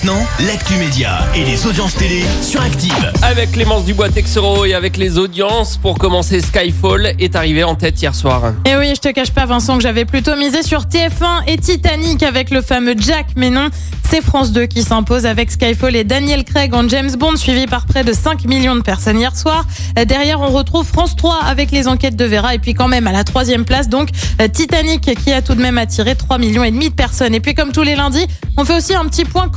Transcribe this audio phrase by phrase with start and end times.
[0.00, 3.12] Maintenant, l'actu média et les audiences télé sur Active.
[3.22, 8.00] Avec Clémence Dubois Texero et avec les audiences, pour commencer, Skyfall est arrivé en tête
[8.00, 8.52] hier soir.
[8.64, 12.22] Et oui, je te cache pas, Vincent, que j'avais plutôt misé sur TF1 et Titanic
[12.22, 13.70] avec le fameux Jack, mais non,
[14.08, 17.84] c'est France 2 qui s'impose avec Skyfall et Daniel Craig en James Bond, suivi par
[17.84, 19.66] près de 5 millions de personnes hier soir.
[19.98, 23.08] Euh, Derrière, on retrouve France 3 avec les enquêtes de Vera, et puis quand même
[23.08, 26.62] à la troisième place, donc euh, Titanic qui a tout de même attiré 3 millions
[26.62, 27.34] et demi de personnes.
[27.34, 28.26] Et puis comme tous les lundis,
[28.56, 29.48] on fait aussi un petit point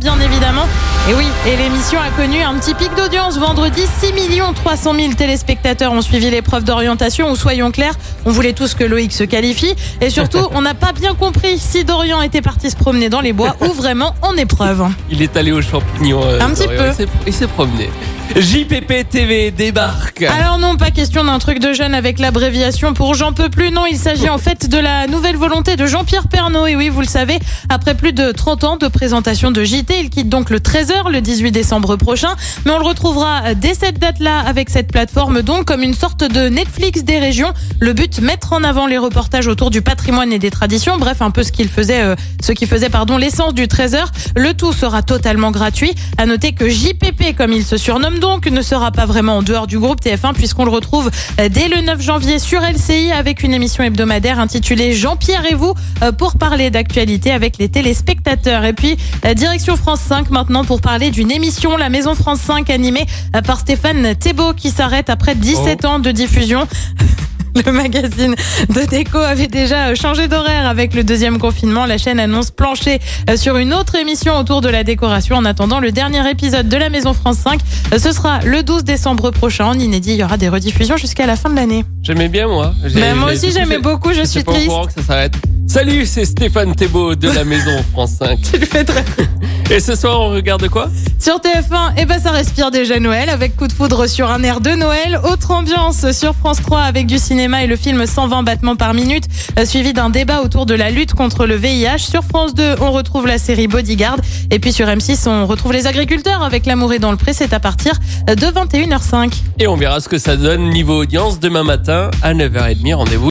[0.00, 0.66] Bien évidemment.
[1.08, 3.82] Et oui, et l'émission a connu un petit pic d'audience vendredi.
[4.00, 8.74] 6 millions 300 000 téléspectateurs ont suivi l'épreuve d'orientation, ou soyons clairs, on voulait tous
[8.74, 9.74] que Loïc se qualifie.
[10.00, 13.32] Et surtout, on n'a pas bien compris si Dorian était parti se promener dans les
[13.32, 14.84] bois ou vraiment en épreuve.
[15.10, 16.22] Il est allé aux champignons.
[16.24, 17.04] euh, Un petit peu.
[17.26, 17.88] Il s'est promené.
[18.36, 20.22] JPP TV débarque.
[20.22, 23.70] Alors non, pas question d'un truc de jeune avec l'abréviation pour J'en peux plus.
[23.70, 26.66] Non, il s'agit en fait de la nouvelle volonté de Jean-Pierre Pernaud.
[26.66, 27.38] Et oui, vous le savez,
[27.68, 31.20] après plus de 30 ans de présentation de JT, il quitte donc le 13h le
[31.20, 32.34] 18 décembre prochain.
[32.64, 36.48] Mais on le retrouvera dès cette date-là avec cette plateforme donc comme une sorte de
[36.48, 37.52] Netflix des régions.
[37.78, 40.98] Le but, mettre en avant les reportages autour du patrimoine et des traditions.
[40.98, 44.06] Bref, un peu ce qu'il faisait, euh, ce qui faisait pardon l'essence du 13h.
[44.34, 45.94] Le tout sera totalement gratuit.
[46.18, 49.66] À noter que JPP, comme il se surnomme donc, ne sera pas vraiment en dehors
[49.66, 53.52] du groupe TF1 puisqu'on le retrouve euh, dès le 9 janvier sur LCI avec une
[53.52, 58.64] émission hebdomadaire intitulée Jean-Pierre et vous euh, pour parler d'actualité avec les téléspectateurs.
[58.64, 62.70] Et puis, euh, direction France 5 maintenant pour parler d'une émission, La Maison France 5
[62.70, 63.06] animée
[63.46, 66.66] par Stéphane Thébault qui s'arrête après 17 ans de diffusion.
[67.66, 68.34] Le magazine
[68.68, 71.86] de déco avait déjà euh, changé d'horaire avec le deuxième confinement.
[71.86, 72.98] La chaîne annonce plancher
[73.30, 75.36] euh, sur une autre émission autour de la décoration.
[75.36, 77.60] En attendant le dernier épisode de la Maison France 5,
[77.92, 79.66] euh, ce sera le 12 décembre prochain.
[79.66, 81.84] En inédit, il y aura des rediffusions jusqu'à la fin de l'année.
[82.02, 82.74] J'aimais bien moi.
[82.94, 84.68] Mais moi aussi, j'aimais beaucoup, je suis pas au triste.
[84.68, 85.34] courant que ça s'arrête.
[85.74, 88.38] Salut, c'est Stéphane Thébault de la maison France 5.
[88.52, 89.04] Tu le fais très
[89.72, 90.88] Et ce soir, on regarde quoi?
[91.18, 94.60] Sur TF1, eh ben ça respire déjà Noël avec coup de foudre sur un air
[94.60, 95.18] de Noël.
[95.24, 99.24] Autre ambiance sur France 3 avec du cinéma et le film 120 battements par minute,
[99.58, 101.98] euh, suivi d'un débat autour de la lutte contre le VIH.
[102.08, 104.18] Sur France 2, on retrouve la série Bodyguard.
[104.52, 107.32] Et puis sur M6, on retrouve les agriculteurs avec l'amour est dans le pré.
[107.32, 107.94] C'est à partir
[108.28, 109.32] de 21h05.
[109.58, 112.94] Et on verra ce que ça donne niveau audience demain matin à 9h30.
[112.94, 113.30] Rendez-vous.